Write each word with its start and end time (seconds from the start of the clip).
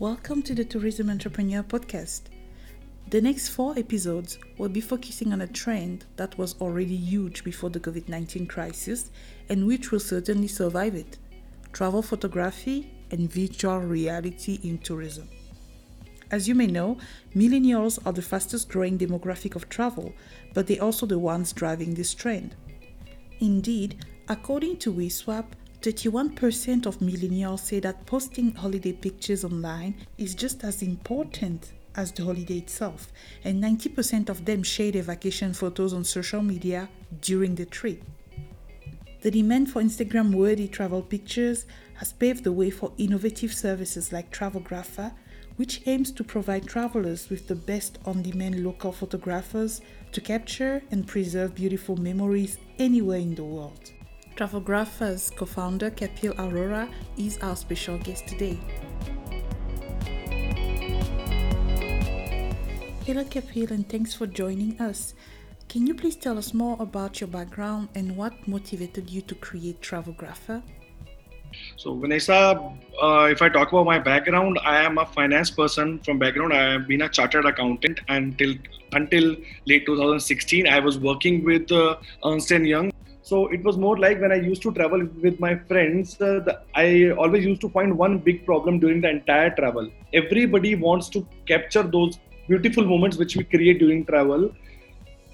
Welcome 0.00 0.40
to 0.44 0.54
the 0.54 0.64
Tourism 0.64 1.10
Entrepreneur 1.10 1.62
Podcast. 1.62 2.22
The 3.10 3.20
next 3.20 3.50
four 3.50 3.78
episodes 3.78 4.38
will 4.56 4.70
be 4.70 4.80
focusing 4.80 5.30
on 5.30 5.42
a 5.42 5.46
trend 5.46 6.06
that 6.16 6.38
was 6.38 6.58
already 6.58 6.96
huge 6.96 7.44
before 7.44 7.68
the 7.68 7.80
COVID 7.80 8.08
19 8.08 8.46
crisis 8.46 9.10
and 9.50 9.66
which 9.66 9.92
will 9.92 10.00
certainly 10.00 10.48
survive 10.48 10.94
it 10.94 11.18
travel 11.74 12.00
photography 12.00 12.90
and 13.10 13.30
virtual 13.30 13.80
reality 13.80 14.58
in 14.62 14.78
tourism. 14.78 15.28
As 16.30 16.48
you 16.48 16.54
may 16.54 16.68
know, 16.68 16.96
millennials 17.36 17.98
are 18.06 18.14
the 18.14 18.22
fastest 18.22 18.70
growing 18.70 18.96
demographic 18.96 19.54
of 19.54 19.68
travel, 19.68 20.14
but 20.54 20.66
they're 20.66 20.82
also 20.82 21.04
the 21.04 21.18
ones 21.18 21.52
driving 21.52 21.92
this 21.92 22.14
trend. 22.14 22.56
Indeed, 23.40 24.02
according 24.30 24.78
to 24.78 24.94
WeSwap, 24.94 25.44
31% 25.82 26.84
of 26.84 26.98
millennials 26.98 27.60
say 27.60 27.80
that 27.80 28.04
posting 28.04 28.54
holiday 28.54 28.92
pictures 28.92 29.44
online 29.44 29.94
is 30.18 30.34
just 30.34 30.62
as 30.62 30.82
important 30.82 31.72
as 31.96 32.12
the 32.12 32.22
holiday 32.22 32.58
itself, 32.58 33.10
and 33.44 33.64
90% 33.64 34.28
of 34.28 34.44
them 34.44 34.62
share 34.62 34.92
their 34.92 35.02
vacation 35.02 35.54
photos 35.54 35.94
on 35.94 36.04
social 36.04 36.42
media 36.42 36.86
during 37.22 37.54
the 37.54 37.64
trip. 37.64 38.04
The 39.22 39.30
demand 39.30 39.70
for 39.70 39.80
Instagram 39.80 40.34
worthy 40.34 40.68
travel 40.68 41.00
pictures 41.00 41.64
has 41.94 42.12
paved 42.12 42.44
the 42.44 42.52
way 42.52 42.68
for 42.68 42.92
innovative 42.98 43.54
services 43.54 44.12
like 44.12 44.30
Travelgrapher, 44.30 45.12
which 45.56 45.80
aims 45.86 46.12
to 46.12 46.24
provide 46.24 46.66
travelers 46.66 47.30
with 47.30 47.48
the 47.48 47.54
best 47.54 47.98
on 48.04 48.22
demand 48.22 48.62
local 48.62 48.92
photographers 48.92 49.80
to 50.12 50.20
capture 50.20 50.82
and 50.90 51.06
preserve 51.06 51.54
beautiful 51.54 51.96
memories 51.96 52.58
anywhere 52.78 53.18
in 53.18 53.34
the 53.34 53.44
world. 53.44 53.92
Travelgrapher's 54.40 55.28
co 55.36 55.44
founder 55.44 55.90
Kapil 55.90 56.32
Arora 56.36 56.88
is 57.18 57.36
our 57.42 57.54
special 57.54 57.98
guest 57.98 58.26
today. 58.26 58.58
Hello, 63.04 63.22
Kapil, 63.24 63.70
and 63.70 63.86
thanks 63.86 64.14
for 64.14 64.26
joining 64.26 64.80
us. 64.80 65.12
Can 65.68 65.86
you 65.86 65.92
please 65.92 66.16
tell 66.16 66.38
us 66.38 66.54
more 66.54 66.78
about 66.80 67.20
your 67.20 67.28
background 67.28 67.90
and 67.94 68.16
what 68.16 68.32
motivated 68.48 69.10
you 69.10 69.20
to 69.20 69.34
create 69.34 69.82
Travelgrapher? 69.82 70.62
So, 71.76 71.94
Vanessa, 71.98 72.58
uh, 73.02 73.28
if 73.30 73.42
I 73.42 73.50
talk 73.50 73.68
about 73.68 73.84
my 73.84 73.98
background, 73.98 74.58
I 74.64 74.80
am 74.80 74.96
a 74.96 75.04
finance 75.04 75.50
person 75.50 75.98
from 75.98 76.18
background. 76.18 76.54
I 76.54 76.72
have 76.72 76.88
been 76.88 77.02
a 77.02 77.10
chartered 77.10 77.44
accountant 77.44 78.00
until 78.08 78.54
until 78.92 79.36
late 79.66 79.84
2016. 79.84 80.66
I 80.66 80.80
was 80.80 80.98
working 80.98 81.44
with 81.44 81.70
uh, 81.70 81.96
Ernst 82.24 82.50
Young 82.50 82.90
so 83.30 83.46
it 83.56 83.62
was 83.62 83.76
more 83.76 83.96
like 84.04 84.20
when 84.20 84.32
I 84.32 84.40
used 84.50 84.62
to 84.62 84.72
travel 84.72 85.06
with 85.24 85.38
my 85.38 85.54
friends, 85.68 86.20
uh, 86.20 86.40
the, 86.46 86.54
I 86.74 87.10
always 87.22 87.44
used 87.44 87.60
to 87.60 87.68
find 87.76 87.96
one 87.96 88.18
big 88.18 88.44
problem 88.44 88.80
during 88.80 89.00
the 89.00 89.10
entire 89.10 89.50
travel. 89.50 89.88
Everybody 90.12 90.74
wants 90.74 91.08
to 91.10 91.26
capture 91.46 91.84
those 91.84 92.18
beautiful 92.48 92.84
moments 92.84 93.16
which 93.16 93.36
we 93.36 93.44
create 93.44 93.78
during 93.78 94.04
travel. 94.04 94.50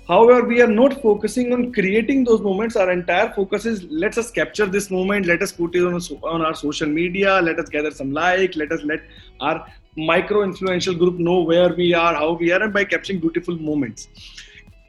However, 0.08 0.47
we 0.47 0.61
are 0.62 0.72
not 0.83 1.00
focusing 1.00 1.53
on 1.55 1.72
creating 1.72 2.25
those 2.25 2.42
moments. 2.42 2.77
Our 2.77 2.92
entire 2.92 3.33
focus 3.33 3.64
is 3.66 3.84
let 4.05 4.19
us 4.19 4.31
capture 4.31 4.66
this 4.66 4.91
moment, 4.91 5.27
let 5.27 5.42
us 5.42 5.50
put 5.50 5.75
it 5.75 5.86
on, 5.86 5.94
on 6.34 6.42
our 6.42 6.55
social 6.55 6.88
media, 6.88 7.41
let 7.41 7.58
us 7.58 7.69
gather 7.69 7.91
some 7.91 8.12
like, 8.12 8.56
let 8.56 8.72
us 8.72 8.83
let 8.84 9.00
our 9.41 9.66
micro 9.97 10.42
influential 10.42 10.94
group 10.94 11.19
know 11.19 11.41
where 11.41 11.72
we 11.75 11.94
are, 11.94 12.14
how 12.14 12.33
we 12.33 12.53
are, 12.53 12.62
and 12.62 12.72
by 12.72 12.84
capturing 12.84 13.20
beautiful 13.20 13.56
moments. 13.56 14.08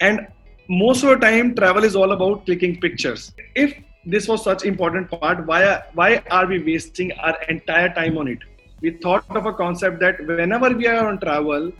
And 0.02 0.28
most 0.70 1.04
of 1.04 1.10
the 1.10 1.16
time 1.18 1.56
travel 1.56 1.84
is 1.84 1.96
all 1.96 2.12
about 2.12 2.46
clicking 2.46 2.80
pictures. 2.80 3.34
If 3.56 3.76
this 4.06 4.28
was 4.28 4.44
such 4.44 4.64
important 4.66 5.10
part 5.10 5.46
why 5.46 5.84
why 5.94 6.22
are 6.32 6.46
we 6.46 6.64
wasting 6.64 7.12
our 7.14 7.42
entire 7.50 7.94
time 7.94 8.18
on 8.18 8.28
it? 8.28 8.40
We 8.82 8.92
thought 8.92 9.26
of 9.30 9.46
a 9.46 9.54
concept 9.54 10.00
that 10.00 10.26
whenever 10.26 10.70
we 10.70 10.88
are 10.88 11.08
on 11.08 11.20
travel 11.20 11.72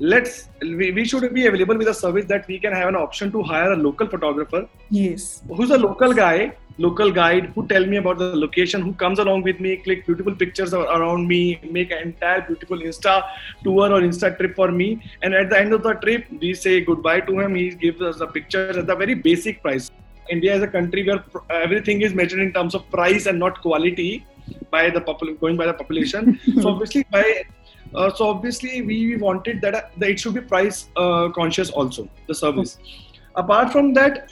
let's 0.00 0.48
we, 0.62 0.92
we 0.92 1.04
should 1.04 1.32
be 1.34 1.46
available 1.46 1.76
with 1.76 1.88
a 1.88 1.94
service 1.94 2.24
that 2.26 2.46
we 2.46 2.58
can 2.58 2.72
have 2.72 2.88
an 2.88 2.96
option 2.96 3.32
to 3.32 3.42
hire 3.42 3.72
a 3.72 3.76
local 3.76 4.08
photographer. 4.08 4.68
Yes. 4.90 5.42
Who's 5.48 5.70
a 5.70 5.78
local 5.78 6.12
guy 6.12 6.52
local 6.78 7.10
guide 7.10 7.46
who 7.54 7.66
tell 7.66 7.84
me 7.84 7.96
about 7.96 8.18
the 8.18 8.36
location 8.36 8.80
who 8.80 8.92
comes 8.94 9.18
along 9.18 9.42
with 9.42 9.60
me 9.60 9.76
click 9.76 10.06
beautiful 10.06 10.34
pictures 10.34 10.72
around 10.72 11.26
me 11.26 11.60
make 11.70 11.90
an 11.90 11.98
entire 11.98 12.40
beautiful 12.42 12.78
insta 12.78 13.22
tour 13.64 13.92
or 13.92 14.00
insta 14.00 14.36
trip 14.38 14.54
for 14.54 14.70
me. 14.70 15.02
And 15.22 15.34
at 15.34 15.50
the 15.50 15.58
end 15.58 15.72
of 15.72 15.82
the 15.82 15.94
trip 15.94 16.26
we 16.40 16.54
say 16.54 16.80
goodbye 16.80 17.20
to 17.20 17.40
him. 17.40 17.54
He 17.54 17.70
gives 17.70 18.00
us 18.00 18.18
the 18.18 18.26
pictures 18.26 18.76
at 18.76 18.86
the 18.86 18.94
very 18.94 19.14
basic 19.14 19.60
price. 19.60 19.90
India 20.30 20.54
is 20.54 20.62
a 20.62 20.68
country 20.68 21.06
where 21.06 21.24
everything 21.50 22.02
is 22.02 22.14
measured 22.14 22.40
in 22.40 22.52
terms 22.52 22.74
of 22.74 22.88
price 22.90 23.26
and 23.26 23.38
not 23.38 23.60
quality 23.60 24.26
by 24.70 24.90
the 24.90 25.00
popul- 25.00 25.38
going 25.40 25.56
by 25.56 25.66
the 25.66 25.74
population. 25.74 26.38
So 26.60 26.68
obviously 26.72 27.04
by 27.10 27.44
uh, 27.94 28.12
so 28.14 28.28
obviously 28.28 28.82
we 28.82 29.16
wanted 29.16 29.60
that, 29.62 29.74
uh, 29.74 29.82
that 29.96 30.10
it 30.10 30.20
should 30.20 30.34
be 30.34 30.42
price 30.42 30.88
uh, 30.96 31.30
conscious 31.30 31.70
also 31.70 32.08
the 32.26 32.34
service. 32.34 32.78
Apart 33.34 33.72
from 33.72 33.94
that 33.94 34.30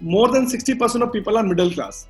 more 0.00 0.28
than 0.28 0.46
60% 0.46 1.02
of 1.02 1.12
people 1.12 1.36
are 1.36 1.42
middle 1.42 1.70
class 1.70 2.06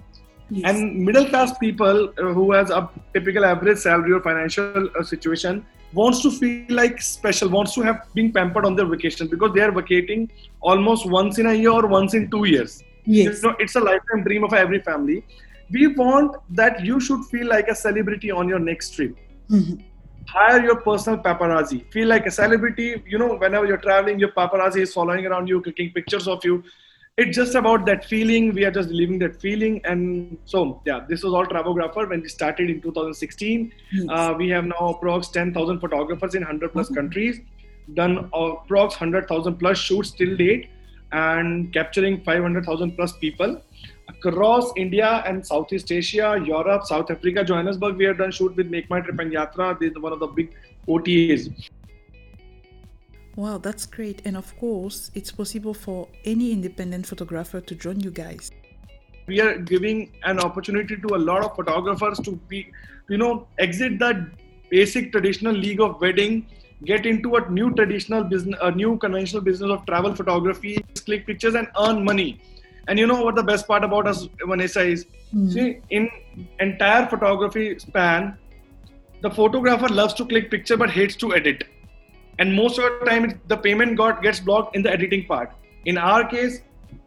yes. 0.50 0.70
and 0.70 1.04
middle 1.04 1.26
class 1.26 1.56
people 1.58 2.12
uh, 2.18 2.32
who 2.32 2.52
has 2.52 2.70
a 2.70 2.88
typical 3.14 3.44
average 3.44 3.78
salary 3.78 4.12
or 4.12 4.20
financial 4.20 4.88
uh, 4.98 5.02
situation 5.02 5.64
wants 5.92 6.20
to 6.20 6.30
feel 6.30 6.66
like 6.68 7.00
special 7.00 7.48
wants 7.48 7.74
to 7.74 7.80
have 7.80 8.06
being 8.14 8.30
pampered 8.32 8.64
on 8.66 8.76
their 8.76 8.86
vacation 8.86 9.26
because 9.26 9.52
they 9.54 9.60
are 9.60 9.72
vacating 9.72 10.30
almost 10.60 11.06
once 11.06 11.38
in 11.38 11.46
a 11.46 11.54
year 11.54 11.70
or 11.70 11.86
once 11.86 12.14
in 12.14 12.30
two 12.30 12.44
years 12.44 12.82
yes. 13.04 13.42
you 13.42 13.48
know 13.48 13.56
it's 13.58 13.74
a 13.74 13.80
lifetime 13.80 14.22
dream 14.22 14.44
of 14.44 14.52
every 14.52 14.80
family 14.80 15.24
we 15.70 15.86
want 15.86 16.36
that 16.50 16.84
you 16.84 17.00
should 17.00 17.24
feel 17.26 17.46
like 17.46 17.68
a 17.68 17.74
celebrity 17.74 18.30
on 18.30 18.48
your 18.48 18.58
next 18.58 18.90
trip 18.90 19.16
mm-hmm. 19.50 19.80
hire 20.26 20.62
your 20.62 20.76
personal 20.76 21.18
paparazzi 21.18 21.90
feel 21.90 22.08
like 22.08 22.26
a 22.26 22.30
celebrity 22.30 23.02
you 23.06 23.18
know 23.18 23.34
whenever 23.36 23.66
you're 23.66 23.84
traveling 23.88 24.18
your 24.18 24.32
paparazzi 24.32 24.82
is 24.82 24.92
following 24.92 25.26
around 25.26 25.48
you 25.48 25.60
clicking 25.62 25.90
pictures 25.92 26.28
of 26.28 26.44
you 26.44 26.62
it's 27.18 27.36
just 27.36 27.56
about 27.56 27.84
that 27.86 28.04
feeling. 28.04 28.54
We 28.54 28.64
are 28.64 28.70
just 28.70 28.90
living 28.90 29.18
that 29.18 29.40
feeling. 29.40 29.80
And 29.84 30.38
so 30.44 30.80
yeah 30.86 31.04
this 31.08 31.24
was 31.24 31.34
all 31.34 31.46
travelgrapher 31.52 32.08
when 32.08 32.20
we 32.22 32.28
started 32.28 32.70
in 32.70 32.80
2016 32.80 33.72
yes. 33.92 34.06
uh, 34.08 34.34
we 34.38 34.48
have 34.50 34.64
now 34.64 34.82
approx 34.92 35.32
10000 35.32 35.80
photographers 35.80 36.34
in 36.34 36.42
100 36.42 36.72
plus 36.72 36.86
mm-hmm. 36.86 36.94
countries. 36.94 37.40
Done 37.94 38.30
approx 38.30 39.00
100000 39.00 39.56
plus 39.56 39.78
shoots 39.78 40.12
till 40.12 40.36
date 40.36 40.68
and 41.12 41.72
capturing 41.72 42.22
500000 42.22 42.92
plus 42.96 43.16
people. 43.16 43.60
Across 44.08 44.72
india 44.76 45.22
and 45.26 45.46
southeast 45.46 45.90
asia 45.92 46.28
europe 46.44 46.84
south 46.84 47.10
africa 47.10 47.44
johannesburg 47.44 47.96
we 47.96 48.04
have 48.04 48.16
done 48.18 48.30
shoot 48.30 48.56
with 48.56 48.68
make 48.68 48.88
my 48.88 49.00
trip 49.00 49.18
and 49.18 49.32
yatra. 49.32 49.78
They're 49.78 50.00
one 50.00 50.14
of 50.14 50.20
the 50.20 50.28
big 50.28 50.54
otas 50.88 51.50
Wow, 53.38 53.58
that's 53.58 53.86
great. 53.86 54.22
And 54.24 54.36
of 54.36 54.52
course, 54.58 55.12
it's 55.14 55.30
possible 55.30 55.72
for 55.72 56.08
any 56.24 56.50
independent 56.50 57.06
photographer 57.06 57.60
to 57.60 57.74
join 57.76 58.00
you 58.00 58.10
guys. 58.10 58.50
We 59.28 59.40
are 59.40 59.58
giving 59.58 60.10
an 60.24 60.40
opportunity 60.40 60.96
to 60.96 61.14
a 61.14 61.20
lot 61.28 61.44
of 61.44 61.54
photographers 61.54 62.18
to 62.24 62.32
be, 62.48 62.72
you 63.08 63.16
know, 63.16 63.46
exit 63.60 64.00
that 64.00 64.16
basic 64.70 65.12
traditional 65.12 65.52
league 65.52 65.80
of 65.80 66.00
wedding, 66.00 66.48
get 66.84 67.06
into 67.06 67.36
a 67.36 67.48
new 67.48 67.72
traditional 67.74 68.24
business, 68.24 68.58
a 68.60 68.72
new 68.72 68.98
conventional 68.98 69.40
business 69.40 69.70
of 69.70 69.86
travel 69.86 70.16
photography, 70.16 70.84
click 71.04 71.24
pictures 71.24 71.54
and 71.54 71.68
earn 71.78 72.04
money. 72.04 72.40
And 72.88 72.98
you 72.98 73.06
know 73.06 73.22
what 73.22 73.36
the 73.36 73.44
best 73.44 73.68
part 73.68 73.84
about 73.84 74.08
us, 74.08 74.28
Vanessa, 74.44 74.82
is 74.82 75.06
mm. 75.32 75.52
see, 75.52 75.78
in 75.90 76.10
entire 76.58 77.06
photography 77.06 77.78
span, 77.78 78.36
the 79.20 79.30
photographer 79.30 79.86
loves 79.86 80.14
to 80.14 80.26
click 80.26 80.50
picture 80.50 80.76
but 80.76 80.90
hates 80.90 81.14
to 81.14 81.36
edit 81.36 81.68
and 82.38 82.54
most 82.54 82.78
of 82.78 82.84
the 83.00 83.06
time 83.06 83.40
the 83.48 83.56
payment 83.56 83.96
got 83.96 84.22
gets 84.22 84.40
blocked 84.40 84.76
in 84.76 84.82
the 84.82 84.90
editing 84.90 85.26
part. 85.26 85.52
In 85.84 85.98
our 85.98 86.24
case 86.28 86.62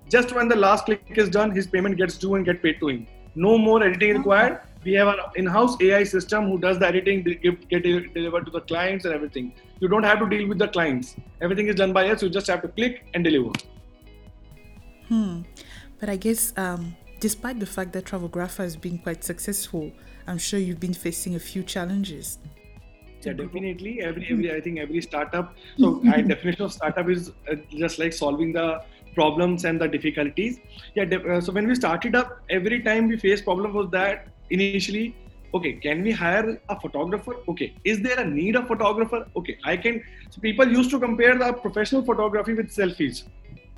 just 0.09 0.33
when 0.35 0.47
the 0.47 0.55
last 0.55 0.85
click 0.85 1.01
is 1.15 1.29
done 1.29 1.51
his 1.51 1.67
payment 1.67 1.97
gets 1.97 2.17
due 2.17 2.35
and 2.35 2.45
get 2.45 2.61
paid 2.61 2.79
to 2.79 2.89
him. 2.89 3.07
No 3.35 3.57
more 3.57 3.81
editing 3.83 4.17
required. 4.17 4.59
We 4.83 4.93
have 4.93 5.07
an 5.07 5.19
in-house 5.35 5.77
ai 5.81 6.03
system 6.03 6.49
who 6.49 6.57
does 6.59 6.79
the 6.79 6.87
editing 6.87 7.23
get, 7.23 7.69
get 7.69 7.83
delivered 7.83 8.45
to 8.45 8.51
the 8.51 8.61
clients 8.61 9.05
and 9.05 9.13
everything. 9.13 9.53
You 9.79 9.87
don't 9.87 10.03
have 10.03 10.19
to 10.19 10.27
deal 10.27 10.47
with 10.47 10.57
the 10.57 10.67
clients. 10.67 11.15
Everything 11.39 11.67
is 11.67 11.75
done 11.75 11.93
by 11.93 12.09
us. 12.09 12.23
You 12.23 12.29
just 12.29 12.47
have 12.47 12.61
to 12.63 12.67
click 12.67 13.05
and 13.13 13.23
deliver. 13.23 13.51
Hmm. 15.07 15.41
But 16.01 16.09
i 16.09 16.15
guess 16.15 16.51
um, 16.57 16.97
despite 17.19 17.59
the 17.59 17.65
fact 17.65 17.93
that 17.93 18.05
travelgrapher 18.05 18.63
has 18.63 18.75
been 18.75 18.97
quite 18.97 19.23
successful 19.23 19.91
i'm 20.27 20.39
sure 20.39 20.59
you've 20.59 20.79
been 20.79 20.95
facing 20.95 21.35
a 21.35 21.39
few 21.39 21.61
challenges 21.61 22.39
yeah 23.25 23.33
definitely. 23.33 24.01
every 24.01 24.27
every 24.31 24.51
i 24.53 24.59
think 24.61 24.79
every 24.79 25.01
startup 25.01 25.53
so 25.77 25.91
my 26.03 26.21
definition 26.21 26.63
of 26.65 26.73
startup 26.73 27.09
is 27.09 27.31
uh, 27.51 27.55
just 27.83 27.99
like 27.99 28.13
solving 28.13 28.53
the 28.53 28.81
problems 29.13 29.65
and 29.65 29.79
the 29.79 29.87
difficulties. 29.87 30.59
Yeah 30.95 31.03
uh, 31.03 31.41
so 31.41 31.51
when 31.51 31.67
we 31.67 31.75
started 31.75 32.15
up 32.15 32.39
every 32.49 32.81
time 32.81 33.07
we 33.07 33.17
faced 33.17 33.43
problem 33.45 33.73
was 33.73 33.89
that 33.91 34.27
initially 34.49 35.15
okay 35.53 35.73
can 35.73 36.01
we 36.01 36.11
hire 36.11 36.61
a 36.69 36.79
photographer? 36.79 37.35
Okay. 37.47 37.73
Is 37.83 38.01
there 38.01 38.19
a 38.19 38.25
need 38.25 38.55
of 38.55 38.67
photographer? 38.67 39.25
Okay 39.35 39.57
i 39.63 39.75
can 39.77 40.01
so 40.29 40.41
people 40.41 40.67
used 40.67 40.89
to 40.91 40.99
compare 40.99 41.37
the 41.37 41.53
professional 41.53 42.03
photography 42.03 42.53
with 42.53 42.69
selfies. 42.69 43.23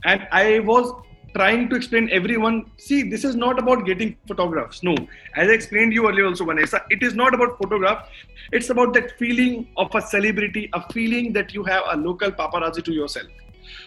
And 0.06 0.28
i 0.32 0.60
was 0.60 0.94
trying 1.36 1.70
to 1.70 1.76
explain 1.76 2.10
everyone 2.12 2.58
see 2.78 3.02
this 3.04 3.24
is 3.24 3.36
not 3.36 3.60
about 3.60 3.86
getting 3.86 4.16
photographs 4.28 4.84
no. 4.84 4.96
As 5.36 5.50
i 5.50 5.54
explained 5.54 5.94
you 5.94 6.08
earlier 6.08 6.26
also 6.28 6.46
vanessa 6.46 6.82
it 6.90 7.04
is 7.04 7.14
not 7.14 7.34
about 7.34 7.58
photograph. 7.58 8.10
It's 8.52 8.70
about 8.70 8.94
that 8.94 9.18
feeling 9.18 9.68
of 9.78 9.94
a 9.96 10.02
celebrity 10.02 10.70
a 10.74 10.82
feeling 10.92 11.34
that 11.34 11.54
you 11.54 11.64
have 11.64 11.84
a 11.92 11.98
local 11.98 12.32
paparazzi 12.32 12.84
to 12.84 12.94
yourself. 12.94 13.28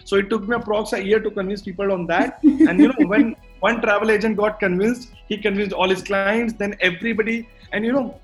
So 0.05 0.17
it 0.17 0.29
took 0.29 0.47
me 0.47 0.55
approx 0.55 0.93
a 0.93 1.03
year 1.03 1.19
to 1.19 1.29
convince 1.29 1.61
people 1.61 1.91
on 1.91 2.07
that. 2.07 2.39
And 2.43 2.79
you 2.79 2.87
know 2.87 3.07
when 3.07 3.35
one 3.59 3.81
travel 3.81 4.11
agent 4.11 4.37
got 4.37 4.59
convinced 4.59 5.13
he 5.27 5.37
convinced 5.37 5.73
all 5.73 5.89
his 5.89 6.03
clients 6.03 6.53
then 6.53 6.75
everybody 6.81 7.47
and 7.71 7.85
you 7.85 7.91
know 7.91 8.19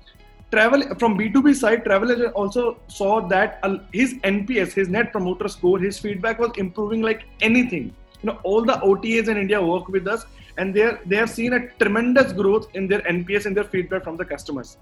travel 0.52 0.82
from 1.00 1.18
b2b 1.18 1.54
side 1.54 1.84
travel 1.84 2.12
agent 2.12 2.32
also 2.34 2.76
saw 2.86 3.20
that 3.28 3.58
uh, 3.62 3.76
his 3.92 4.14
nps 4.32 4.72
his 4.72 4.88
net 4.88 5.10
promoter 5.10 5.48
score 5.48 5.78
his 5.78 5.98
feedback 5.98 6.38
was 6.38 6.52
improving 6.56 7.02
like 7.02 7.24
anything 7.40 7.92
you 8.24 8.30
know 8.30 8.40
all 8.42 8.62
the 8.72 8.76
OTAs 8.90 9.28
in 9.28 9.36
India 9.36 9.60
work 9.60 9.88
with 9.88 10.06
us, 10.08 10.24
and 10.56 10.74
they 10.74 10.90
they 11.06 11.16
have 11.22 11.30
seen 11.30 11.52
a 11.52 11.62
tremendous 11.82 12.32
growth 12.32 12.68
in 12.74 12.88
their 12.88 13.00
NPS 13.14 13.46
and 13.46 13.56
their 13.56 13.70
feedback 13.72 14.04
from 14.04 14.16
the 14.16 14.24
customers, 14.24 14.76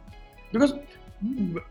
because 0.52 0.74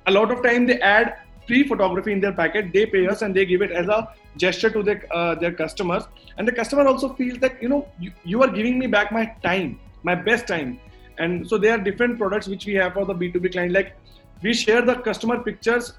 a 0.07 0.11
lot 0.11 0.31
of 0.31 0.43
time 0.43 0.65
they 0.71 0.79
add 0.81 1.15
free 1.47 1.63
photography 1.71 2.11
in 2.11 2.19
their 2.25 2.33
packet. 2.33 2.73
They 2.73 2.85
pay 2.85 3.07
us 3.07 3.21
and 3.21 3.35
they 3.35 3.45
give 3.45 3.61
it 3.61 3.71
as 3.71 3.87
a 3.87 3.99
gesture 4.43 4.69
to 4.69 4.83
their 4.83 4.99
uh, 5.11 5.35
their 5.35 5.53
customers, 5.63 6.03
and 6.37 6.47
the 6.47 6.57
customer 6.59 6.87
also 6.93 7.13
feels 7.21 7.39
that 7.39 7.63
you 7.63 7.69
know 7.69 7.81
you, 7.99 8.11
you 8.35 8.43
are 8.43 8.51
giving 8.59 8.77
me 8.83 8.87
back 8.87 9.11
my 9.19 9.25
time, 9.47 9.79
my 10.11 10.15
best 10.29 10.47
time, 10.53 10.77
and 11.17 11.47
so 11.47 11.57
there 11.57 11.73
are 11.77 11.81
different 11.89 12.19
products 12.25 12.53
which 12.55 12.65
we 12.65 12.73
have 12.83 12.93
for 12.99 13.05
the 13.05 13.17
B2B 13.23 13.53
client. 13.53 13.73
Like 13.79 13.95
we 14.43 14.53
share 14.53 14.81
the 14.81 14.95
customer 15.09 15.39
pictures 15.49 15.93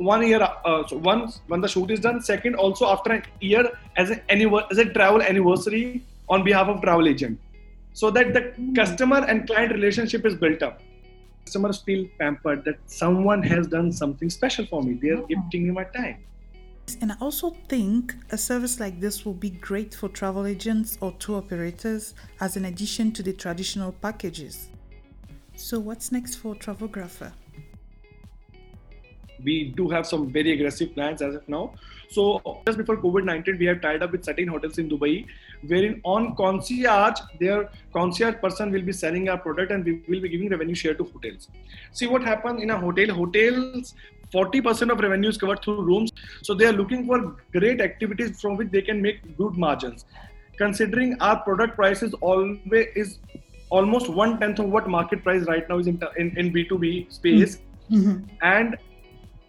one 0.00 0.26
year 0.26 0.40
uh, 0.42 0.86
so 0.86 0.96
once 0.96 1.40
when 1.48 1.60
the 1.60 1.68
shoot 1.68 1.90
is 1.90 2.00
done 2.00 2.22
second 2.22 2.54
also 2.54 2.86
after 2.86 3.12
a 3.12 3.22
year 3.40 3.70
as 3.96 4.10
a 4.10 4.18
as 4.70 4.78
a 4.78 4.86
travel 4.86 5.20
anniversary 5.20 6.02
on 6.28 6.42
behalf 6.44 6.68
of 6.68 6.80
travel 6.80 7.08
agent. 7.08 7.38
So 7.92 8.10
that 8.12 8.32
the 8.32 8.54
customer 8.74 9.18
and 9.26 9.46
client 9.46 9.72
relationship 9.72 10.24
is 10.24 10.36
built 10.36 10.62
up. 10.62 10.80
Customers 11.44 11.78
feel 11.78 12.06
pampered 12.18 12.64
that 12.64 12.78
someone 12.86 13.42
has 13.42 13.66
done 13.66 13.92
something 13.92 14.30
special 14.30 14.64
for 14.66 14.82
me. 14.82 14.94
They 14.94 15.10
are 15.10 15.22
gifting 15.26 15.64
me 15.64 15.70
my 15.72 15.84
time. 15.84 16.24
And 17.00 17.12
I 17.12 17.16
also 17.20 17.56
think 17.68 18.14
a 18.30 18.38
service 18.38 18.80
like 18.80 19.00
this 19.00 19.24
will 19.24 19.34
be 19.34 19.50
great 19.50 19.94
for 19.94 20.08
travel 20.08 20.46
agents 20.46 20.98
or 21.00 21.12
tour 21.18 21.38
operators 21.38 22.14
as 22.40 22.56
an 22.56 22.64
addition 22.64 23.12
to 23.12 23.22
the 23.22 23.32
traditional 23.32 23.92
packages. 23.92 24.70
So, 25.56 25.78
what's 25.78 26.10
next 26.10 26.36
for 26.36 26.54
Travelgrapher? 26.54 27.32
We 29.44 29.72
do 29.76 29.88
have 29.88 30.06
some 30.06 30.30
very 30.30 30.52
aggressive 30.52 30.94
plans 30.94 31.22
as 31.22 31.34
of 31.34 31.48
now. 31.48 31.74
So 32.10 32.40
just 32.66 32.78
before 32.78 32.96
COVID-19, 32.96 33.58
we 33.58 33.66
have 33.66 33.80
tied 33.80 34.02
up 34.02 34.12
with 34.12 34.24
certain 34.24 34.48
hotels 34.48 34.78
in 34.78 34.88
Dubai, 34.88 35.26
wherein 35.66 36.00
on 36.04 36.34
concierge, 36.34 37.20
their 37.38 37.70
concierge 37.92 38.36
person 38.40 38.72
will 38.72 38.82
be 38.82 38.92
selling 38.92 39.28
our 39.28 39.38
product 39.38 39.70
and 39.70 39.84
we 39.84 40.02
will 40.08 40.20
be 40.20 40.28
giving 40.28 40.48
revenue 40.48 40.74
share 40.74 40.94
to 40.94 41.04
hotels. 41.04 41.48
See 41.92 42.06
what 42.06 42.22
happens 42.22 42.62
in 42.62 42.70
a 42.70 42.78
hotel. 42.78 43.14
Hotels 43.14 43.94
40% 44.32 44.90
of 44.90 44.98
revenue 45.00 45.28
is 45.28 45.36
covered 45.36 45.62
through 45.62 45.82
rooms. 45.82 46.10
So 46.42 46.54
they 46.54 46.66
are 46.66 46.72
looking 46.72 47.06
for 47.06 47.36
great 47.52 47.80
activities 47.80 48.40
from 48.40 48.56
which 48.56 48.70
they 48.70 48.82
can 48.82 49.02
make 49.02 49.36
good 49.36 49.56
margins. 49.56 50.04
Considering 50.56 51.20
our 51.20 51.40
product 51.40 51.76
price 51.76 52.02
is 52.02 52.14
always 52.14 52.86
is 52.94 53.18
almost 53.70 54.08
one 54.08 54.38
tenth 54.38 54.58
of 54.58 54.66
what 54.66 54.88
market 54.88 55.22
price 55.22 55.44
right 55.46 55.68
now 55.68 55.78
is 55.78 55.86
in, 55.86 56.00
in, 56.16 56.36
in 56.36 56.52
B2B 56.52 57.12
space. 57.12 57.58
Mm-hmm. 57.90 58.24
And 58.42 58.76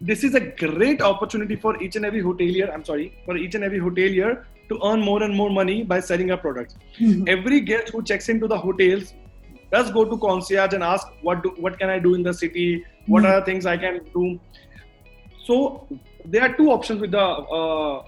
this 0.02 0.24
is 0.24 0.34
a 0.34 0.40
great 0.40 1.00
opportunity 1.00 1.56
for 1.56 1.80
each 1.80 1.96
and 1.96 2.04
every 2.04 2.22
hotelier. 2.22 2.72
I'm 2.74 2.84
sorry, 2.84 3.16
for 3.24 3.36
each 3.36 3.54
and 3.54 3.62
every 3.62 3.78
hotelier 3.78 4.44
to 4.68 4.78
earn 4.84 5.00
more 5.00 5.22
and 5.22 5.34
more 5.34 5.50
money 5.50 5.82
by 5.84 6.00
selling 6.00 6.30
our 6.32 6.36
products. 6.36 6.74
Mm-hmm. 7.00 7.28
Every 7.28 7.60
guest 7.60 7.90
who 7.90 8.02
checks 8.02 8.28
into 8.28 8.48
the 8.48 8.58
hotels 8.58 9.14
does 9.70 9.90
go 9.92 10.04
to 10.04 10.18
concierge 10.18 10.74
and 10.74 10.82
ask 10.82 11.06
what 11.22 11.42
do, 11.44 11.54
what 11.56 11.78
can 11.78 11.88
I 11.88 11.98
do 12.00 12.14
in 12.14 12.22
the 12.22 12.34
city? 12.34 12.84
What 13.06 13.22
mm-hmm. 13.22 13.32
are 13.32 13.40
the 13.40 13.46
things 13.46 13.64
I 13.64 13.76
can 13.76 14.00
do? 14.12 14.40
So 15.44 15.86
there 16.24 16.42
are 16.42 16.52
two 16.56 16.70
options 16.70 17.00
with 17.00 17.12
the 17.12 17.20
uh, 17.20 18.02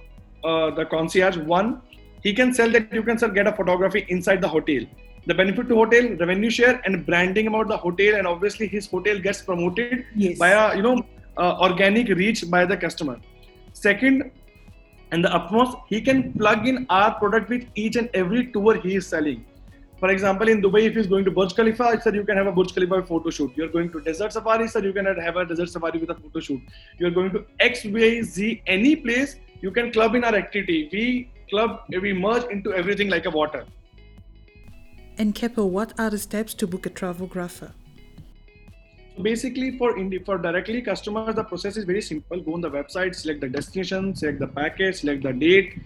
uh, 0.45 0.71
the 0.75 0.85
concierge. 0.87 1.37
One, 1.37 1.81
he 2.23 2.35
can 2.35 2.53
sell 2.53 2.71
that 2.71 2.93
you 2.93 3.03
can 3.05 3.19
sell 3.19 3.31
get 3.31 3.47
a 3.47 3.53
photography 3.53 4.07
inside 4.09 4.41
the 4.41 4.49
hotel. 4.49 4.85
The 5.27 5.35
benefit 5.35 5.69
to 5.69 5.75
hotel, 5.77 6.09
revenue 6.21 6.51
share, 6.51 6.83
and 6.85 7.07
branding 7.07 7.47
about 7.47 7.69
the 7.69 7.77
hotel, 7.77 8.17
and 8.17 8.27
obviously 8.27 8.67
his 8.67 8.87
hotel 8.87 9.19
gets 9.19 9.41
promoted 9.41 10.05
yes. 10.15 10.39
by 10.39 10.51
a 10.51 10.77
you 10.77 10.83
know 10.83 11.03
uh, 11.37 11.59
organic 11.61 12.09
reach 12.09 12.49
by 12.51 12.65
the 12.65 12.77
customer. 12.77 13.21
Second, 13.73 14.31
and 15.11 15.25
the 15.25 15.33
utmost, 15.35 15.77
he 15.89 16.01
can 16.01 16.33
plug 16.33 16.67
in 16.67 16.87
our 16.91 17.15
product 17.15 17.49
with 17.49 17.67
each 17.75 17.97
and 17.97 18.09
every 18.15 18.47
tour 18.53 18.75
he 18.81 18.97
is 18.97 19.07
selling. 19.07 19.45
For 20.01 20.11
example, 20.11 20.49
in 20.49 20.61
Dubai, 20.61 20.83
if 20.83 20.97
he's 20.97 21.07
going 21.07 21.25
to 21.25 21.31
Burj 21.31 21.55
Khalifa, 21.55 22.01
said 22.01 22.15
you 22.15 22.25
can 22.25 22.37
have 22.37 22.47
a 22.47 22.53
Burj 22.53 22.75
Khalifa 22.75 23.03
photo 23.05 23.31
shoot. 23.31 23.53
You're 23.55 23.69
going 23.69 23.91
to 23.93 24.01
desert 24.01 24.33
safari, 24.33 24.67
sir, 24.69 24.81
you 24.81 24.93
can 24.93 25.07
have 25.07 25.37
a 25.37 25.45
desert 25.45 25.71
safari 25.71 25.99
with 25.99 26.11
a 26.11 26.15
photo 26.15 26.41
shoot. 26.41 26.61
You're 26.99 27.13
going 27.13 27.31
to 27.31 27.45
X, 27.61 27.85
Y, 27.85 28.23
Z, 28.23 28.63
any 28.67 28.97
place, 28.97 29.37
you 29.61 29.71
can 29.71 29.93
club 29.93 30.15
in 30.15 30.25
our 30.25 30.35
activity. 30.35 30.89
We 30.93 31.31
club, 31.49 31.81
we 31.89 32.13
merge 32.13 32.45
into 32.51 32.75
everything 32.75 33.09
like 33.09 33.27
a 33.27 33.31
water. 33.31 33.65
And 35.17 35.35
Kapil, 35.35 35.69
what 35.69 35.99
are 35.99 36.11
the 36.11 36.19
steps 36.19 36.55
to 36.55 36.67
book 36.67 36.87
a 36.87 36.91
travelgrapher? 36.91 37.71
Basically 39.23 39.79
for 39.79 39.97
for 40.25 40.39
directly 40.39 40.83
customers 40.83 41.35
the 41.35 41.45
process 41.45 41.77
is 41.77 41.85
very 41.85 42.03
simple. 42.03 42.41
Go 42.41 42.55
on 42.55 42.61
the 42.61 42.71
website 42.71 43.15
select 43.15 43.41
the 43.41 43.49
destination 43.49 44.15
select 44.15 44.39
the 44.41 44.47
package 44.47 44.97
select 45.01 45.23
the 45.23 45.33
date 45.33 45.79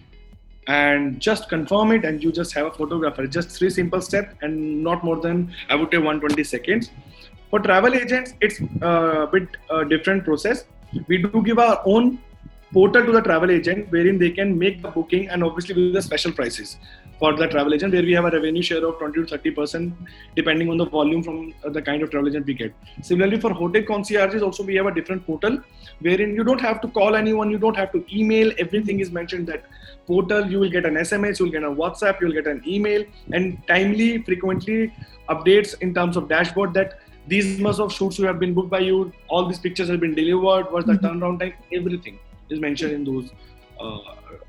and 0.67 1.19
just 1.19 1.49
confirm 1.49 1.91
it 1.91 2.05
and 2.05 2.23
you 2.23 2.31
just 2.31 2.53
have 2.53 2.65
a 2.65 2.71
photographer. 2.71 3.27
Just 3.27 3.49
three 3.49 3.69
simple 3.69 4.01
steps 4.01 4.35
and 4.41 4.83
not 4.83 5.03
more 5.03 5.19
than 5.19 5.53
i 5.69 5.75
would 5.75 5.91
say 5.91 5.97
120 5.97 6.43
seconds. 6.43 6.91
For 7.49 7.59
travel 7.59 7.93
agents 7.93 8.33
it's 8.41 8.59
a 8.81 9.27
bit 9.31 9.47
uh, 9.69 9.83
different 9.83 10.23
process. 10.23 10.65
We 11.07 11.17
do 11.19 11.43
give 11.43 11.59
our 11.59 11.81
own 11.85 12.19
portal 12.71 13.05
to 13.05 13.11
the 13.11 13.21
travel 13.21 13.51
agent 13.51 13.91
wherein 13.91 14.17
they 14.17 14.29
can 14.29 14.57
make 14.57 14.81
the 14.81 14.89
booking 14.89 15.27
and 15.29 15.43
obviously 15.43 15.75
with 15.75 15.93
the 15.93 16.01
special 16.01 16.31
prices. 16.31 16.77
For 17.19 17.35
the 17.35 17.47
travel 17.47 17.73
agent 17.73 17.93
where 17.93 18.03
we 18.03 18.13
have 18.13 18.25
a 18.25 18.31
revenue 18.31 18.61
share 18.61 18.85
of 18.85 18.97
20 18.99 19.21
to 19.21 19.27
30 19.27 19.51
percent 19.51 19.93
depending 20.35 20.69
on 20.69 20.77
the 20.77 20.85
volume 20.85 21.21
from 21.21 21.53
the 21.73 21.81
kind 21.81 22.01
of 22.01 22.11
travel 22.11 22.29
agent 22.29 22.45
we 22.45 22.53
get. 22.53 22.73
Similarly 23.01 23.39
for 23.39 23.53
hotel 23.53 23.83
concierges 23.83 24.41
also 24.41 24.63
we 24.63 24.75
have 24.75 24.85
a 24.85 24.93
different 24.93 25.25
portal 25.25 25.59
wherein 25.99 26.33
you 26.35 26.43
don't 26.43 26.61
have 26.61 26.79
to 26.81 26.87
call 26.87 27.15
anyone 27.15 27.51
you 27.51 27.57
don't 27.57 27.75
have 27.75 27.91
to 27.91 28.05
email. 28.15 28.51
Everything 28.57 28.99
is 28.99 29.11
mentioned 29.11 29.47
that 29.47 29.65
portal 30.09 30.49
you 30.51 30.59
will 30.59 30.73
get 30.75 30.85
an 30.89 30.95
sms 31.01 31.39
you'll 31.39 31.51
get 31.55 31.63
a 31.63 31.73
whatsapp 31.81 32.19
you'll 32.19 32.37
get 32.37 32.47
an 32.53 32.61
email 32.75 33.03
and 33.33 33.59
timely 33.67 34.07
frequently 34.29 34.79
updates 35.33 35.75
in 35.87 35.93
terms 35.93 36.17
of 36.21 36.27
dashboard 36.27 36.73
that 36.73 36.97
these 37.27 37.59
months 37.59 37.79
of 37.85 37.93
shoots 37.97 38.17
you 38.17 38.25
have 38.25 38.39
been 38.39 38.55
booked 38.55 38.71
by 38.71 38.79
you 38.79 38.97
all 39.27 39.45
these 39.51 39.59
pictures 39.59 39.93
have 39.93 39.99
been 39.99 40.15
delivered 40.15 40.71
what's 40.71 40.87
the 40.87 40.93
mm-hmm. 40.93 41.05
turnaround 41.05 41.39
time 41.39 41.53
everything 41.79 42.17
is 42.49 42.59
mentioned 42.59 42.93
in 42.93 43.03
those 43.03 43.29
uh, 43.79 43.97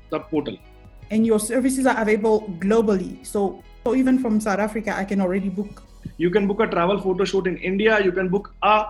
the 0.09 0.19
portal. 0.19 0.57
And 1.09 1.25
your 1.25 1.39
services 1.39 1.85
are 1.85 1.99
available 2.01 2.53
globally. 2.59 3.25
So, 3.25 3.63
so 3.83 3.95
even 3.95 4.19
from 4.19 4.39
South 4.39 4.59
Africa, 4.59 4.95
I 4.95 5.03
can 5.03 5.21
already 5.21 5.49
book. 5.49 5.83
You 6.17 6.29
can 6.29 6.47
book 6.47 6.61
a 6.61 6.67
travel 6.67 6.99
photo 6.99 7.25
shoot 7.25 7.47
in 7.47 7.57
India. 7.57 7.99
You 8.03 8.11
can 8.11 8.29
book 8.29 8.53
a 8.63 8.85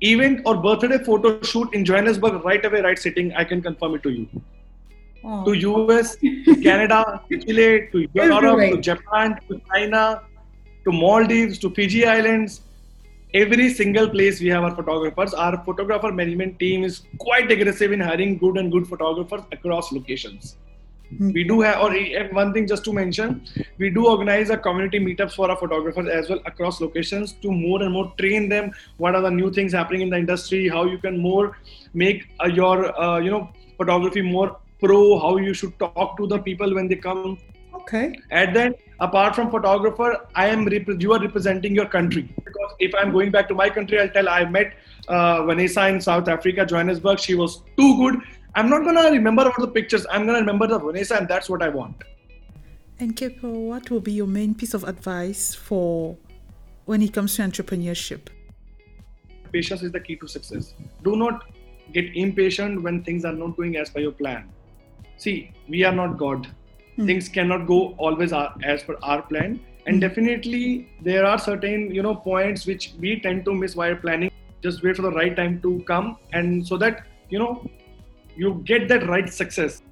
event 0.00 0.40
or 0.44 0.56
birthday 0.56 0.98
photo 0.98 1.40
shoot 1.42 1.72
in 1.72 1.84
Johannesburg 1.84 2.44
right 2.44 2.64
away, 2.64 2.80
right 2.80 2.98
sitting. 2.98 3.32
I 3.34 3.44
can 3.44 3.62
confirm 3.62 3.94
it 3.94 4.02
to 4.02 4.10
you. 4.10 4.28
Oh. 5.24 5.44
To 5.44 5.52
US, 5.52 6.16
Canada, 6.62 7.22
Chile, 7.30 7.88
to 7.92 8.08
Europe, 8.12 8.58
to 8.58 8.80
Japan, 8.80 9.38
to 9.48 9.60
China, 9.72 10.22
to 10.84 10.92
Maldives, 10.92 11.58
to 11.60 11.70
Fiji 11.70 12.06
Islands, 12.06 12.62
every 13.34 13.72
single 13.72 14.08
place 14.08 14.40
we 14.40 14.48
have 14.48 14.64
our 14.64 14.74
photographers. 14.74 15.34
Our 15.34 15.62
photographer 15.64 16.12
management 16.12 16.58
team 16.58 16.84
is 16.84 17.02
quite 17.18 17.50
aggressive 17.50 17.92
in 17.92 18.00
hiring 18.00 18.38
good 18.38 18.56
and 18.56 18.70
good 18.70 18.86
photographers 18.86 19.42
across 19.52 19.92
locations. 19.92 20.56
Mm-hmm. 21.12 21.32
We 21.32 21.44
do 21.44 21.60
have, 21.60 21.82
or 21.82 21.92
one 22.32 22.52
thing 22.54 22.66
just 22.66 22.84
to 22.84 22.92
mention, 22.92 23.46
we 23.78 23.90
do 23.90 24.06
organize 24.06 24.48
a 24.50 24.56
community 24.56 24.98
meetups 24.98 25.34
for 25.34 25.50
our 25.50 25.56
photographers 25.58 26.08
as 26.08 26.30
well 26.30 26.40
across 26.46 26.80
locations 26.80 27.32
to 27.42 27.50
more 27.50 27.82
and 27.82 27.92
more 27.92 28.12
train 28.18 28.48
them. 28.48 28.72
What 28.96 29.14
are 29.14 29.20
the 29.20 29.30
new 29.30 29.52
things 29.52 29.72
happening 29.72 30.02
in 30.02 30.10
the 30.10 30.16
industry? 30.16 30.68
How 30.68 30.84
you 30.84 30.98
can 30.98 31.18
more 31.18 31.58
make 31.92 32.28
uh, 32.42 32.46
your, 32.46 32.98
uh, 32.98 33.18
you 33.18 33.30
know, 33.30 33.50
photography 33.76 34.22
more 34.22 34.58
pro. 34.80 35.18
How 35.18 35.36
you 35.36 35.52
should 35.52 35.78
talk 35.78 36.16
to 36.16 36.26
the 36.26 36.38
people 36.38 36.74
when 36.74 36.88
they 36.88 36.96
come. 36.96 37.38
Okay. 37.82 38.12
And 38.30 38.54
then 38.54 38.74
apart 39.00 39.34
from 39.34 39.50
photographer 39.50 40.08
i 40.42 40.46
am 40.46 40.64
rep- 40.72 41.00
you 41.04 41.12
are 41.14 41.20
representing 41.20 41.74
your 41.74 41.86
country. 41.94 42.22
Because 42.44 42.74
if 42.78 42.94
i'm 43.00 43.12
going 43.16 43.32
back 43.36 43.48
to 43.48 43.54
my 43.54 43.68
country 43.78 44.00
i'll 44.00 44.14
tell 44.16 44.28
i 44.28 44.44
met 44.44 44.74
uh, 45.08 45.44
vanessa 45.44 45.88
in 45.88 46.00
south 46.00 46.28
africa 46.28 46.66
johannesburg. 46.66 47.18
She 47.18 47.34
was 47.34 47.62
too 47.76 47.96
good. 47.98 48.20
I'm 48.54 48.68
not 48.68 48.82
going 48.84 48.96
to 48.96 49.10
remember 49.10 49.44
all 49.50 49.66
the 49.66 49.72
pictures. 49.76 50.06
I'm 50.10 50.26
going 50.26 50.34
to 50.34 50.40
remember 50.40 50.66
the 50.66 50.78
vanessa 50.78 51.16
and 51.16 51.28
that's 51.28 51.48
what 51.48 51.62
i 51.62 51.68
want. 51.68 52.04
And 53.00 53.16
Kapil, 53.16 53.54
what 53.70 53.90
will 53.90 54.00
be 54.00 54.12
your 54.12 54.28
main 54.28 54.54
piece 54.54 54.74
of 54.74 54.84
advice 54.84 55.54
for 55.54 56.16
when 56.84 57.02
it 57.02 57.12
comes 57.12 57.36
to 57.36 57.42
entrepreneurship? 57.42 58.28
Patience 59.52 59.82
is 59.82 59.92
the 59.92 60.00
key 60.00 60.16
to 60.16 60.28
success. 60.28 60.74
Do 61.02 61.16
not 61.16 61.46
get 61.92 62.14
impatient 62.14 62.82
when 62.82 63.02
things 63.02 63.24
are 63.24 63.32
not 63.32 63.56
going 63.56 63.76
as 63.76 63.90
per 63.90 64.00
your 64.00 64.12
plan. 64.12 64.50
See 65.16 65.52
we 65.68 65.84
are 65.84 65.94
not 66.02 66.18
god 66.18 66.46
mm. 67.02 67.06
things 67.06 67.28
cannot 67.28 67.66
go 67.66 67.94
always 67.98 68.32
as 68.32 68.82
per 68.82 68.96
our 69.02 69.22
plan. 69.22 69.60
And 69.86 69.96
mm. 69.96 70.00
definitely 70.00 70.88
there 71.00 71.26
are 71.26 71.38
certain 71.38 71.94
you 71.94 72.02
know 72.02 72.14
points 72.14 72.66
which 72.66 72.92
we 72.98 73.20
tend 73.20 73.44
to 73.46 73.54
miss 73.54 73.76
while 73.76 73.96
planning. 73.96 74.30
Just 74.62 74.82
wait 74.82 74.96
for 74.96 75.02
the 75.02 75.12
right 75.12 75.36
time 75.36 75.60
to 75.62 75.82
come. 75.86 76.16
And 76.32 76.66
so 76.66 76.76
that 76.78 77.06
you 77.28 77.38
know 77.38 77.64
you 78.36 78.62
get 78.64 78.88
that 78.88 79.08
right 79.08 79.32
success. 79.32 79.82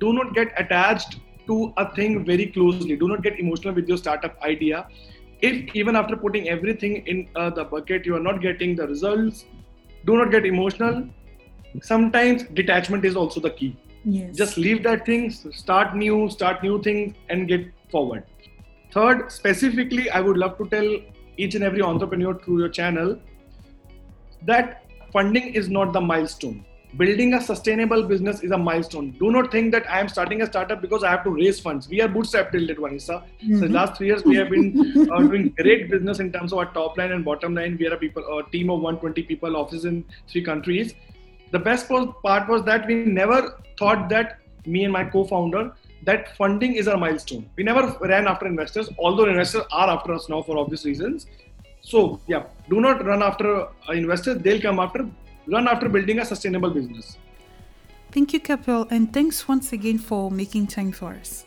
Do 0.00 0.12
not 0.12 0.34
get 0.34 0.52
attached 0.58 1.18
to 1.46 1.72
a 1.76 1.94
thing 1.94 2.24
very 2.24 2.46
closely. 2.46 2.96
Do 2.96 3.08
not 3.08 3.22
get 3.22 3.38
emotional 3.38 3.74
with 3.74 3.88
your 3.88 3.98
startup 3.98 4.40
idea. 4.42 4.86
If 5.40 5.74
even 5.74 5.96
after 5.96 6.16
putting 6.16 6.48
everything 6.48 7.04
in 7.06 7.28
uh, 7.34 7.50
the 7.50 7.64
bucket 7.64 8.06
you 8.06 8.14
are 8.14 8.20
not 8.20 8.40
getting 8.40 8.76
the 8.76 8.86
results 8.86 9.44
do 10.06 10.16
not 10.16 10.30
get 10.30 10.44
emotional. 10.46 11.08
Sometimes 11.80 12.42
detachment 12.54 13.04
is 13.04 13.16
also 13.16 13.40
the 13.40 13.50
key 13.50 13.76
yes. 14.04 14.36
just 14.36 14.56
leave 14.56 14.82
that 14.82 15.04
thing 15.06 15.30
start 15.30 15.94
new 15.94 16.28
start 16.30 16.62
new 16.62 16.82
things 16.82 17.14
and 17.28 17.48
get 17.48 17.66
forward 17.90 18.24
third 18.92 19.30
specifically 19.30 20.10
i 20.10 20.20
would 20.20 20.36
love 20.36 20.56
to 20.58 20.66
tell 20.68 20.96
each 21.36 21.54
and 21.54 21.64
every 21.64 21.82
entrepreneur 21.82 22.34
through 22.34 22.58
your 22.58 22.68
channel 22.68 23.18
that 24.42 24.84
funding 25.12 25.54
is 25.54 25.68
not 25.68 25.92
the 25.92 26.00
milestone 26.00 26.64
building 26.96 27.34
a 27.34 27.40
sustainable 27.40 28.02
business 28.02 28.42
is 28.42 28.50
a 28.50 28.58
milestone. 28.58 29.12
Do 29.12 29.30
not 29.30 29.50
think 29.50 29.72
that 29.72 29.88
I 29.90 30.00
am 30.00 30.08
starting 30.08 30.42
a 30.42 30.46
startup 30.46 30.82
because 30.82 31.02
I 31.02 31.10
have 31.10 31.24
to 31.24 31.30
raise 31.30 31.58
funds. 31.58 31.88
We 31.88 32.00
are 32.02 32.08
bootstrapped 32.08 32.52
till 32.52 32.66
Vanessa. 32.66 33.24
Mm-hmm. 33.42 33.60
So 33.60 33.66
last 33.66 33.96
three 33.96 34.08
years 34.08 34.24
we 34.24 34.36
have 34.36 34.50
been 34.50 35.08
uh, 35.12 35.18
doing 35.20 35.54
great 35.56 35.90
business 35.90 36.20
in 36.20 36.32
terms 36.32 36.52
of 36.52 36.58
our 36.58 36.72
top 36.72 36.98
line 36.98 37.12
and 37.12 37.24
bottom 37.24 37.54
line. 37.54 37.76
We 37.78 37.86
are 37.86 37.94
a 37.94 37.96
people, 37.96 38.22
a 38.38 38.50
team 38.50 38.70
of 38.70 38.80
120 38.80 39.22
people, 39.22 39.56
offices 39.56 39.84
in 39.86 40.04
three 40.28 40.42
countries. 40.42 40.94
The 41.52 41.58
best 41.58 41.88
part 41.88 42.48
was 42.48 42.64
that 42.64 42.86
we 42.86 43.04
never 43.04 43.62
thought 43.78 44.08
that 44.08 44.38
me 44.66 44.84
and 44.84 44.92
my 44.92 45.04
co-founder 45.04 45.72
that 46.04 46.36
funding 46.36 46.74
is 46.74 46.88
our 46.88 46.96
milestone. 46.96 47.48
We 47.56 47.62
never 47.62 47.96
ran 48.00 48.26
after 48.26 48.46
investors, 48.46 48.88
although 48.98 49.26
investors 49.26 49.62
are 49.70 49.88
after 49.88 50.14
us 50.14 50.28
now 50.28 50.42
for 50.42 50.58
obvious 50.58 50.84
reasons. 50.84 51.26
So 51.80 52.20
yeah, 52.26 52.44
do 52.68 52.80
not 52.80 53.04
run 53.04 53.22
after 53.22 53.62
uh, 53.62 53.92
investors; 53.92 54.38
they'll 54.42 54.60
come 54.60 54.80
after 54.80 55.08
run 55.46 55.68
after 55.68 55.88
building 55.88 56.20
a 56.20 56.24
sustainable 56.24 56.70
business. 56.70 57.18
Thank 58.12 58.32
you, 58.32 58.40
Kapil, 58.40 58.90
and 58.90 59.12
thanks 59.12 59.46
once 59.48 59.72
again 59.72 59.98
for 59.98 60.30
making 60.30 60.66
time 60.68 60.92
for 60.92 61.12
us. 61.12 61.44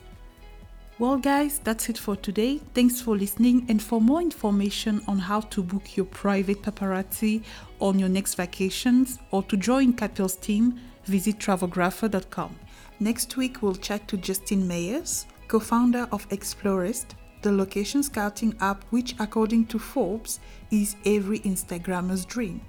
Well, 0.98 1.18
guys, 1.18 1.60
that's 1.60 1.90
it 1.90 1.98
for 1.98 2.16
today. 2.16 2.62
Thanks 2.74 3.02
for 3.02 3.18
listening. 3.18 3.66
And 3.68 3.84
for 3.84 4.00
more 4.00 4.22
information 4.22 5.02
on 5.10 5.20
how 5.20 5.42
to 5.42 5.62
book 5.62 5.98
your 5.98 6.06
private 6.06 6.62
paparazzi 6.62 7.44
on 7.82 8.00
your 8.00 8.08
next 8.08 8.36
vacations 8.36 9.20
or 9.32 9.44
to 9.44 9.58
join 9.58 9.92
Kapil's 9.92 10.38
team, 10.38 10.80
visit 11.04 11.38
travelgrapher.com. 11.38 12.56
Next 13.02 13.36
week, 13.36 13.62
we'll 13.62 13.75
chat 13.75 14.08
to 14.08 14.16
Justin 14.16 14.70
Mayers, 14.70 15.25
co 15.50 15.60
founder 15.60 16.08
of 16.14 16.25
Explorest, 16.32 17.16
the 17.42 17.52
location 17.52 18.02
scouting 18.02 18.56
app, 18.62 18.86
which, 18.92 19.16
according 19.20 19.66
to 19.66 19.80
Forbes, 19.80 20.40
is 20.72 20.96
every 21.06 21.40
Instagrammer's 21.40 22.24
dream. 22.24 22.62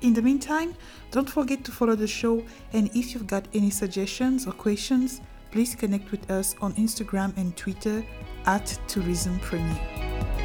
In 0.00 0.12
the 0.12 0.22
meantime, 0.22 0.74
don't 1.12 1.30
forget 1.30 1.62
to 1.64 1.70
follow 1.70 1.94
the 1.94 2.08
show, 2.08 2.44
and 2.72 2.90
if 2.96 3.14
you've 3.14 3.28
got 3.28 3.46
any 3.54 3.70
suggestions 3.70 4.44
or 4.44 4.52
questions, 4.52 5.20
please 5.54 5.76
connect 5.76 6.10
with 6.10 6.28
us 6.32 6.56
on 6.60 6.72
Instagram 6.72 7.32
and 7.36 7.56
Twitter 7.56 8.04
at 8.46 8.66
Tourism 8.88 9.38
Premier. 9.38 10.43